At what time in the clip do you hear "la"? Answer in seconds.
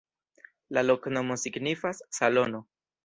0.77-0.83